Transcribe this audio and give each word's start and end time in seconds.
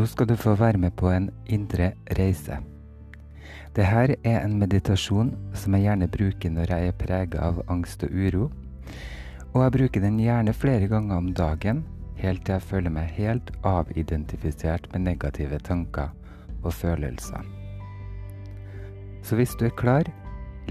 Nå 0.00 0.06
skal 0.08 0.30
du 0.30 0.36
få 0.36 0.54
være 0.56 0.78
med 0.80 0.94
på 0.96 1.10
en 1.12 1.26
indre 1.52 1.90
reise. 2.16 2.56
Dette 3.76 4.14
er 4.24 4.38
en 4.46 4.54
meditasjon 4.56 5.34
som 5.52 5.76
jeg 5.76 5.84
gjerne 5.84 6.08
bruker 6.08 6.54
når 6.54 6.72
jeg 6.72 6.88
er 6.88 6.96
prega 7.02 7.42
av 7.50 7.58
angst 7.68 8.06
og 8.08 8.14
uro. 8.14 8.46
Og 9.52 9.58
jeg 9.60 9.74
bruker 9.76 10.06
den 10.06 10.16
gjerne 10.22 10.56
flere 10.56 10.88
ganger 10.88 11.20
om 11.20 11.28
dagen, 11.36 11.84
helt 12.16 12.46
til 12.46 12.56
jeg 12.56 12.68
føler 12.70 12.96
meg 12.96 13.12
helt 13.18 13.52
avidentifisert 13.60 14.88
med 14.94 15.04
negative 15.10 15.60
tanker 15.68 16.16
og 16.62 16.72
følelser. 16.72 17.44
Så 19.20 19.36
hvis 19.36 19.52
du 19.60 19.68
er 19.68 19.78
klar, 19.84 20.08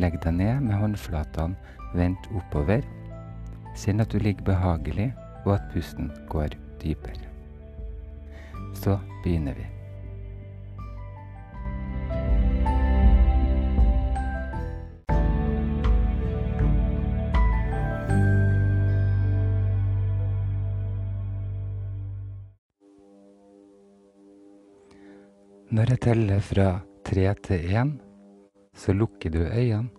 legg 0.01 0.17
deg 0.25 0.39
ned 0.41 0.65
med 0.65 0.79
håndflatene 0.81 1.93
vendt 1.93 2.33
oppover. 2.33 2.81
Kjenn 3.77 4.01
at 4.01 4.09
du 4.09 4.17
ligger 4.17 4.55
behagelig, 4.55 5.11
og 5.45 5.59
at 5.59 5.73
pusten 5.75 6.09
går 6.33 6.57
dypere 6.81 7.28
så 8.79 8.99
begynner 9.23 9.53
vi. 9.53 9.65
Når 25.69 25.91
jeg 25.93 25.99
teller 26.01 26.39
fra 26.39 26.69
tre 27.05 27.33
til 27.45 27.75
én, 27.75 27.91
så 28.73 28.93
lukker 28.93 29.29
du 29.29 29.43
øynene. 29.43 29.89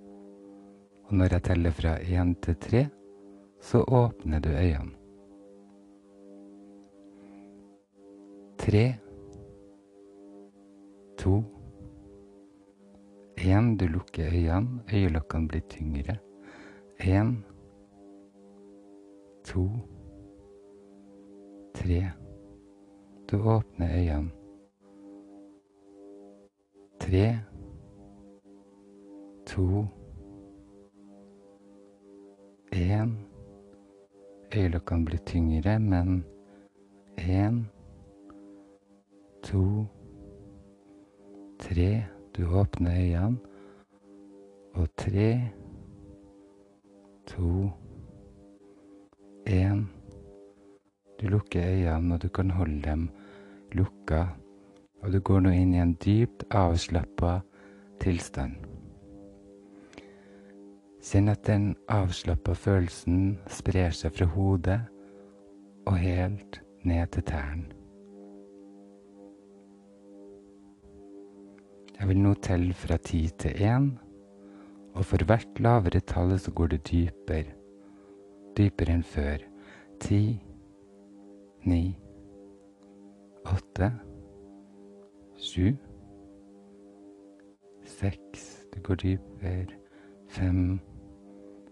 Og 1.04 1.14
når 1.14 1.36
jeg 1.36 1.42
teller 1.42 1.70
fra 1.70 1.98
én 1.98 2.34
til 2.42 2.56
tre, 2.56 2.86
så 3.60 3.84
åpner 3.84 4.40
du 4.40 4.48
øynene. 4.48 4.99
Tre, 8.60 8.94
to, 11.16 11.42
én. 13.36 13.76
Du 13.76 13.86
lukker 13.88 14.26
øynene. 14.26 14.82
Øyelokkene 14.94 15.48
blir 15.48 15.60
tyngre. 15.60 16.16
Én, 16.98 17.42
to, 19.44 19.64
tre. 21.74 22.12
Du 23.30 23.42
åpner 23.42 23.88
øynene. 23.96 24.30
Tre, 27.00 27.38
to, 29.46 29.84
én. 32.72 33.10
Øyelokkene 34.56 35.04
blir 35.04 35.18
tyngre, 35.26 35.78
men 35.78 36.24
én 37.16 37.79
to, 39.42 39.86
tre. 41.58 42.06
Du 42.36 42.46
åpner 42.46 42.90
øynene. 42.90 43.38
Og 44.72 44.88
tre, 44.96 45.50
to, 47.26 47.70
én. 49.46 49.84
Du 51.20 51.26
lukker 51.28 51.62
øynene, 51.62 52.14
og 52.14 52.22
du 52.22 52.28
kan 52.28 52.50
holde 52.50 52.82
dem 52.82 53.10
lukka. 53.72 54.24
Og 55.02 55.12
du 55.12 55.20
går 55.20 55.40
nå 55.40 55.50
inn 55.50 55.74
i 55.74 55.80
en 55.80 55.94
dypt 55.94 56.44
avslappa 56.50 57.40
tilstand. 58.00 58.56
Kjenn 61.00 61.32
at 61.32 61.46
den 61.48 61.74
avslappa 61.88 62.52
følelsen 62.52 63.38
sprer 63.48 63.94
seg 63.96 64.12
fra 64.18 64.28
hodet 64.36 64.80
og 65.88 65.96
helt 65.96 66.60
ned 66.84 67.06
til 67.16 67.24
tærne. 67.24 67.79
Jeg 72.00 72.08
vil 72.08 72.20
nå 72.24 72.30
telle 72.40 72.72
fra 72.72 72.96
ti 72.96 73.26
til 73.38 73.50
én, 73.60 73.90
og 74.96 75.04
for 75.04 75.24
hvert 75.24 75.58
lavere 75.60 76.00
tall 76.00 76.38
så 76.40 76.50
går 76.50 76.66
det 76.72 76.78
dypere. 76.88 77.52
Dypere 78.56 78.94
enn 78.96 79.04
før. 79.04 79.44
Ti, 80.00 80.20
ni, 81.68 81.82
åtte, 83.44 83.90
sju, 85.36 85.74
seks 87.84 88.46
Det 88.72 88.82
går 88.82 88.94
dypere. 88.94 89.66
Fem, 90.28 90.80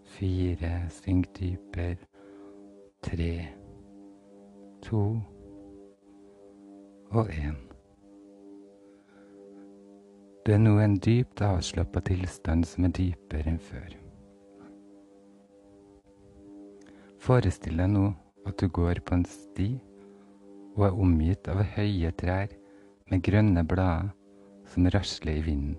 fire, 0.04 0.90
synk 0.90 1.30
dypere. 1.40 1.96
Tre, 3.02 3.48
to 4.82 5.20
og 7.10 7.30
én. 7.30 7.67
Du 10.48 10.54
er 10.54 10.60
nå 10.62 10.78
en 10.80 10.94
dypt 10.96 11.42
avslappa 11.44 12.00
tilstand 12.08 12.64
som 12.64 12.86
er 12.86 12.92
dypere 12.96 13.50
enn 13.50 13.58
før. 13.60 13.90
Forestill 17.20 17.76
deg 17.76 17.90
nå 17.92 18.04
at 18.48 18.56
du 18.56 18.70
går 18.78 19.02
på 19.04 19.18
en 19.18 19.26
sti 19.28 19.66
og 20.70 20.86
er 20.86 20.96
omgitt 21.04 21.52
av 21.52 21.60
høye 21.74 22.14
trær 22.24 22.56
med 23.12 23.26
grønne 23.28 23.66
blader 23.74 24.08
som 24.72 24.88
rasler 24.96 25.42
i 25.42 25.44
vinden. 25.50 25.76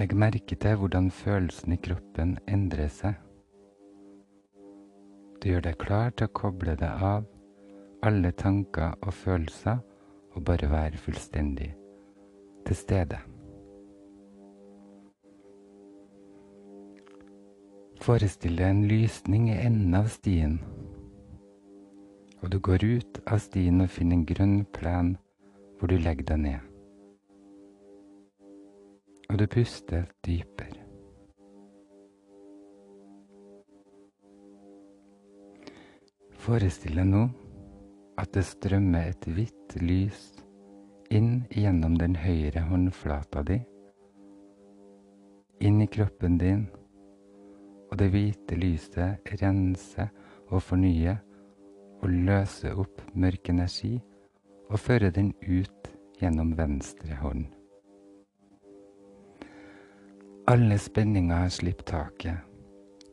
Legg 0.00 0.16
merke 0.24 0.56
til 0.56 0.80
hvordan 0.80 1.12
følelsen 1.12 1.76
i 1.76 1.80
kroppen 1.90 2.38
endrer 2.48 2.88
seg. 2.88 3.20
Du 5.36 5.52
gjør 5.52 5.68
deg 5.68 5.80
klar 5.84 6.16
til 6.16 6.32
å 6.32 6.36
koble 6.40 6.80
deg 6.80 7.08
av 7.12 7.28
alle 8.08 8.32
tanker 8.32 8.96
og 9.04 9.18
følelser 9.20 9.84
og 10.32 10.44
bare 10.48 10.72
være 10.72 11.06
fullstendig 11.08 11.74
til 12.66 12.76
stede. 12.76 13.18
Forestill 18.04 18.58
deg 18.58 18.68
en 18.68 18.84
lysning 18.88 19.48
i 19.48 19.58
enden 19.64 19.96
av 19.96 20.10
stien, 20.12 20.58
og 22.42 22.50
du 22.52 22.58
går 22.60 22.84
ut 22.84 23.20
av 23.24 23.40
stien 23.40 23.80
og 23.80 23.92
finner 23.92 24.18
en 24.18 24.26
grønn 24.28 24.56
plen 24.76 25.14
hvor 25.78 25.88
du 25.88 25.96
legger 25.96 26.28
deg 26.34 26.42
ned. 26.42 26.70
Og 29.32 29.40
du 29.40 29.46
puster 29.48 30.04
dypere. 30.26 30.84
Forestill 36.44 37.00
deg 37.00 37.08
nå 37.08 37.24
at 38.20 38.36
det 38.36 38.44
strømmer 38.44 39.14
et 39.14 39.26
hvitt 39.32 39.78
lys 39.80 40.33
inn 41.10 41.44
gjennom 41.50 41.98
den 41.98 42.16
høyre 42.16 42.64
håndflata 42.68 43.42
di, 43.46 43.58
inn 45.64 45.80
i 45.82 45.86
kroppen 45.86 46.38
din, 46.38 46.66
og 47.90 47.98
det 48.00 48.10
hvite 48.12 48.56
lyset 48.58 49.34
renser 49.42 50.10
og 50.50 50.62
fornyer 50.62 51.20
og 52.02 52.08
løser 52.10 52.78
opp 52.80 53.02
mørk 53.14 53.50
energi 53.52 53.96
og 54.70 54.80
fører 54.80 55.12
den 55.14 55.32
ut 55.46 55.92
gjennom 56.20 56.54
venstre 56.58 57.16
hånd. 57.20 57.46
Alle 60.50 60.76
spenninger 60.78 61.48
slipper 61.48 61.86
taket. 61.88 62.40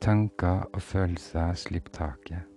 Tanker 0.01 0.65
og 0.73 0.81
følelser 0.81 1.53
slipper 1.55 1.93
taket. 1.95 2.50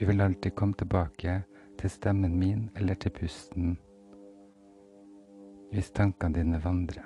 Du 0.00 0.06
vil 0.06 0.20
alltid 0.20 0.54
komme 0.54 0.72
tilbake 0.72 1.32
til 1.78 1.90
stemmen 1.92 2.38
min 2.40 2.60
eller 2.76 2.96
til 2.96 3.12
pusten 3.12 3.74
hvis 5.70 5.90
tankene 5.92 6.34
dine 6.34 6.60
vandrer. 6.64 7.04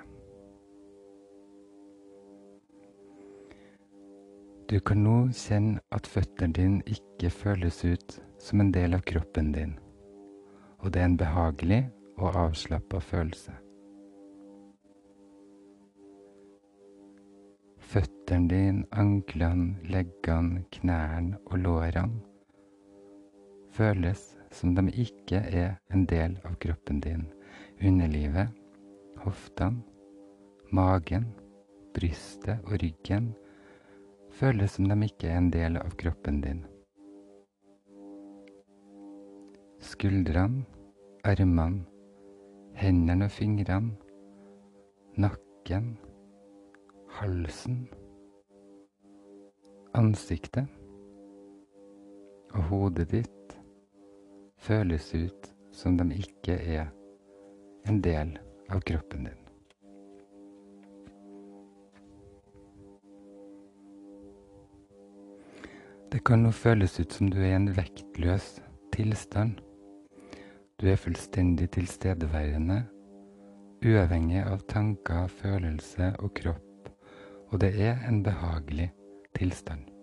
Du 4.71 4.79
kan 4.79 5.03
nå 5.03 5.15
kjenne 5.35 5.81
at 5.91 6.07
føttene 6.07 6.55
dine 6.55 6.85
ikke 6.87 7.29
føles 7.29 7.83
ut 7.83 8.15
som 8.39 8.63
en 8.63 8.71
del 8.71 8.95
av 8.95 9.03
kroppen 9.11 9.49
din, 9.51 9.73
og 10.79 10.93
det 10.93 11.01
er 11.01 11.09
en 11.09 11.17
behagelig 11.19 11.81
og 12.15 12.37
avslappa 12.45 13.01
følelse. 13.03 13.57
Føttene 17.91 18.49
dine, 18.55 18.87
anklene, 18.91 19.75
leggene, 19.83 20.63
knærne 20.71 21.43
og 21.45 21.59
lårene 21.59 22.34
føles 23.75 24.21
som 24.55 24.75
de 24.75 24.87
ikke 25.03 25.41
er 25.51 25.75
en 25.93 26.05
del 26.07 26.37
av 26.47 26.55
kroppen 26.63 27.01
din. 27.03 27.25
Underlivet, 27.83 28.53
hoftene, 29.19 29.83
magen, 30.71 31.27
brystet 31.95 32.63
og 32.63 32.79
ryggen 32.83 33.33
føles 34.35 34.77
som 34.77 34.87
de 34.91 34.97
ikke 35.07 35.29
er 35.31 35.41
en 35.41 35.51
del 35.51 35.79
av 35.79 35.91
kroppen 35.99 36.39
din. 36.43 36.63
Skuldrene, 39.83 40.63
armene, 41.27 41.83
hendene 42.75 43.27
og 43.27 43.35
fingrene, 43.35 43.93
nakken, 45.19 45.93
halsen, 47.19 47.85
ansiktet 49.95 50.67
og 52.55 52.67
hodet 52.71 53.07
ditt 53.11 53.34
føles 54.65 55.13
ut 55.13 55.49
som 55.75 55.97
de 55.99 56.07
ikke 56.17 56.55
er 56.57 56.87
en 57.85 58.01
del 58.01 58.37
av 58.73 58.81
kroppen 58.87 59.27
din. 59.29 59.41
Det 66.11 66.23
kan 66.25 66.45
nå 66.45 66.51
føles 66.55 66.95
ut 66.99 67.11
som 67.11 67.29
du 67.29 67.41
er 67.41 67.51
i 67.51 67.57
en 67.57 67.71
vektløs 67.75 68.55
tilstand. 68.95 69.59
Du 70.79 70.87
er 70.89 70.99
fullstendig 70.99 71.69
tilstedeværende, 71.75 72.81
uavhengig 73.85 74.45
av 74.45 74.63
tanker, 74.71 75.27
følelse 75.41 76.13
og 76.23 76.31
kropp, 76.39 76.93
og 77.51 77.59
det 77.61 77.75
er 77.75 77.99
en 78.07 78.23
behagelig 78.23 78.89
tilstand. 79.35 79.94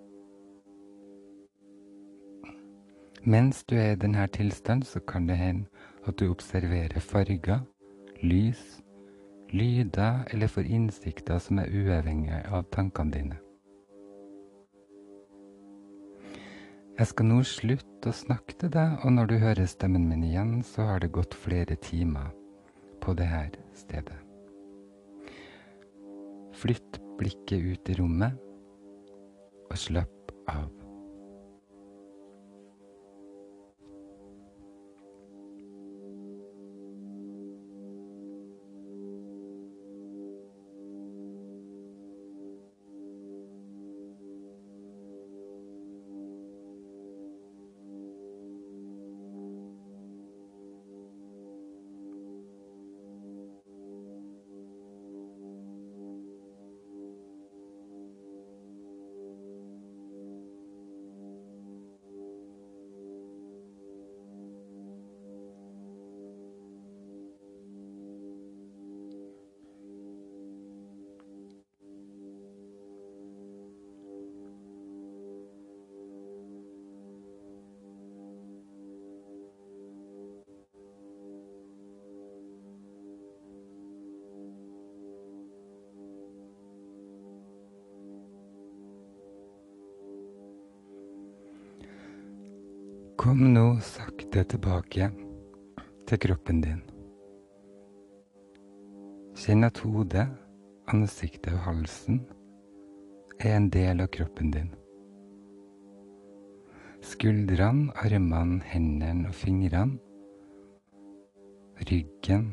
Mens 3.25 3.63
du 3.65 3.77
er 3.79 3.93
i 3.93 3.99
denne 4.03 4.27
tilstand, 4.35 4.83
så 4.83 5.01
kan 5.01 5.29
det 5.29 5.37
hende 5.37 5.67
at 6.07 6.19
du 6.19 6.27
observerer 6.31 6.99
farger, 7.01 7.61
lys, 8.23 8.83
lyder 9.53 10.25
eller 10.31 10.51
får 10.51 10.67
innsikter 10.67 11.39
som 11.39 11.61
er 11.63 11.71
uavhengige 11.71 12.43
av 12.51 12.67
tankene 12.75 13.15
dine. 13.15 13.39
Jeg 16.99 17.09
skal 17.13 17.31
nå 17.31 17.39
slutte 17.47 18.11
å 18.11 18.17
snakke 18.17 18.59
til 18.59 18.75
deg, 18.75 18.99
og 19.07 19.15
når 19.15 19.31
du 19.31 19.39
hører 19.39 19.71
stemmen 19.71 20.11
min 20.11 20.27
igjen, 20.27 20.59
så 20.67 20.91
har 20.91 21.01
det 21.01 21.15
gått 21.15 21.39
flere 21.39 21.79
timer 21.79 22.35
på 23.01 23.15
dette 23.15 23.63
stedet. 23.79 24.19
Flytt 26.59 26.99
blikket 27.23 27.71
ut 27.71 27.95
i 27.95 27.99
rommet, 28.03 28.35
og 29.71 29.79
slapp 29.79 30.35
av. 30.51 30.82
Kom 93.23 93.53
nå 93.55 93.77
sakte 93.87 94.43
tilbake 94.51 95.07
til 96.11 96.19
kroppen 96.25 96.57
din. 96.65 96.81
Kjenn 99.39 99.63
at 99.63 99.79
hodet, 99.79 100.25
ansiktet 100.91 101.53
og 101.55 101.61
halsen 101.69 102.19
er 103.39 103.55
en 103.61 103.69
del 103.71 104.03
av 104.03 104.11
kroppen 104.17 104.51
din. 104.57 104.73
Skuldrene, 107.13 107.95
armene, 108.03 108.59
hendene 108.73 109.31
og 109.31 109.39
fingrene, 109.39 110.03
ryggen, 111.93 112.51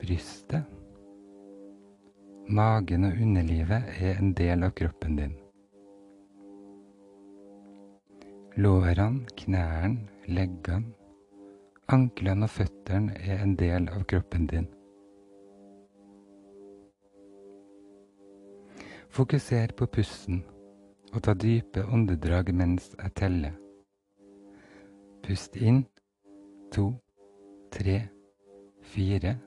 brystet, 0.00 0.64
magen 2.48 3.04
og 3.04 3.20
underlivet 3.20 3.92
er 4.00 4.16
en 4.16 4.32
del 4.32 4.64
av 4.64 4.72
kroppen 4.80 5.20
din. 5.20 5.41
Lårene, 8.56 9.24
knærne, 9.36 10.08
leggene, 10.28 10.92
anklene 11.88 12.44
og 12.44 12.52
føttene 12.52 13.14
er 13.16 13.40
en 13.40 13.54
del 13.56 13.88
av 13.88 14.04
kroppen 14.04 14.44
din. 14.50 14.66
Fokuser 19.08 19.72
på 19.72 19.88
pusten 19.88 20.42
og 21.14 21.24
ta 21.24 21.32
dype 21.32 21.86
åndedrag 21.88 22.52
mens 22.52 22.92
jeg 22.98 23.16
teller. 23.16 23.56
Pust 25.24 25.56
inn 25.56 25.86
to, 26.76 26.90
tre, 27.72 28.02
fire. 28.92 29.38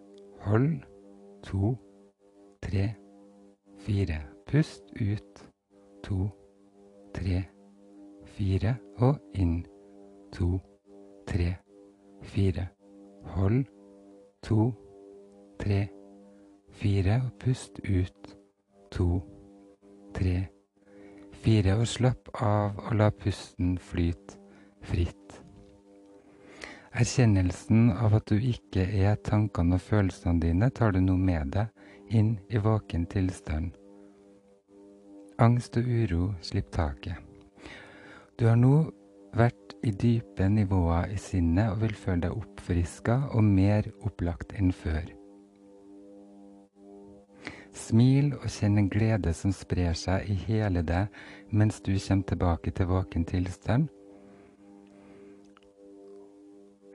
Hold 0.50 0.80
to, 1.46 1.75
tre, 2.62 2.94
fire. 3.86 4.24
Pust 4.50 4.96
ut 4.98 5.46
to, 6.01 6.25
tre, 7.13 7.44
fire 7.44 7.55
fire 8.36 8.76
og 8.98 9.20
inn. 9.34 9.66
To, 10.36 10.60
tre, 11.28 11.56
fire. 12.22 12.68
Hold. 13.36 13.64
To, 14.44 14.72
tre, 15.60 15.88
fire 16.72 17.22
og 17.26 17.32
pust 17.40 17.80
ut. 17.88 18.36
To, 18.92 19.22
tre, 20.16 20.36
fire 21.44 21.78
og 21.80 21.88
slapp 21.90 22.30
av 22.42 22.78
og 22.88 23.00
la 23.00 23.10
pusten 23.12 23.78
flyte 23.82 24.40
fritt. 24.86 25.42
Erkjennelsen 26.96 27.90
av 27.92 28.14
at 28.16 28.30
du 28.32 28.40
ikke 28.40 28.86
er 28.88 29.18
tankene 29.20 29.76
og 29.76 29.84
følelsene 29.84 30.40
dine, 30.40 30.70
tar 30.72 30.96
du 30.96 31.02
nå 31.04 31.18
med 31.20 31.52
deg 31.58 32.16
inn 32.16 32.38
i 32.48 32.62
våken 32.62 33.04
tilstand. 33.12 33.74
Angst 35.44 35.75
og 35.75 35.89
uro 35.92 36.30
slipper 36.39 36.77
taket. 36.77 37.25
Du 38.36 38.48
har 38.50 38.58
nå 38.60 38.82
vært 39.36 39.75
i 39.88 39.94
dype 39.96 40.48
nivåer 40.51 41.13
i 41.15 41.20
sinnet 41.20 41.72
og 41.72 41.84
vil 41.86 41.94
føle 41.96 42.25
deg 42.25 42.34
oppfriska 42.36 43.15
og 43.32 43.46
mer 43.48 43.88
opplagt 44.04 44.51
enn 44.60 44.74
før. 44.75 45.06
Smil 47.75 48.34
og 48.36 48.48
kjenn 48.51 48.80
en 48.80 48.89
glede 48.92 49.32
som 49.36 49.54
sprer 49.56 49.96
seg 50.00 50.27
i 50.32 50.36
hele 50.48 50.84
deg 50.84 51.15
mens 51.51 51.80
du 51.84 51.94
kommer 51.96 52.27
tilbake 52.32 52.75
til 52.75 52.89
våken 52.92 53.24
tilstand. 53.27 53.88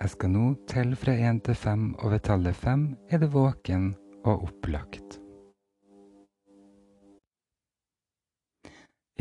Jeg 0.00 0.12
skal 0.14 0.32
nå 0.32 0.44
telle 0.68 0.96
fra 0.96 1.12
én 1.12 1.40
til 1.44 1.56
fem, 1.56 1.90
og 2.00 2.12
ved 2.14 2.22
tallet 2.24 2.56
fem 2.56 2.86
er 3.12 3.20
det 3.20 3.32
våken 3.32 3.90
og 4.24 4.46
opplagt. 4.48 5.20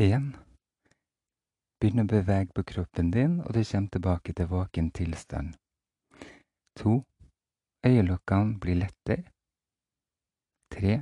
Én. 0.00 0.32
Begynn 1.80 2.02
å 2.02 2.04
bevege 2.04 2.52
på 2.52 2.62
kroppen 2.68 3.08
din, 3.14 3.38
og 3.40 3.54
du 3.56 3.62
kommer 3.64 3.88
tilbake 3.94 4.34
til 4.36 4.48
våken 4.50 4.90
tilstand. 4.92 5.54
To. 6.76 6.98
Øyelokkene 7.86 8.58
blir 8.60 8.76
lettere. 8.82 9.24
Tre, 10.70 10.98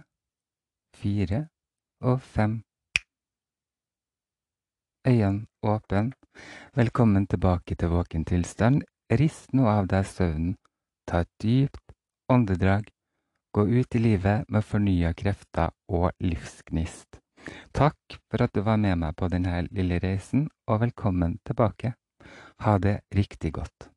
fire 0.95 1.49
og 2.01 2.23
fem. 2.23 2.63
Øynene 5.07 5.47
åpne. 5.63 6.13
Velkommen 6.75 7.27
tilbake 7.27 7.75
til 7.75 7.89
våken 7.89 8.25
tilstand. 8.25 8.83
Rist 9.11 9.53
nå 9.53 9.67
av 9.67 9.91
deg 9.91 10.07
søvnen. 10.07 10.57
Ta 11.11 11.27
et 11.27 11.35
dypt 11.43 11.95
åndedrag. 12.31 12.87
Gå 13.51 13.67
ut 13.67 13.95
i 13.95 13.99
livet 13.99 14.47
med 14.49 14.63
fornya 14.63 15.11
krefter 15.13 15.75
og 15.89 16.13
livsgnist. 16.21 17.19
Takk 17.77 18.19
for 18.31 18.45
at 18.45 18.55
du 18.55 18.63
var 18.67 18.81
med 18.81 18.99
meg 19.03 19.17
på 19.19 19.29
denne 19.33 19.65
lille 19.71 20.01
reisen, 20.03 20.49
og 20.69 20.83
velkommen 20.87 21.39
tilbake. 21.49 21.95
Ha 22.65 22.79
det 22.83 23.01
riktig 23.15 23.53
godt. 23.61 23.88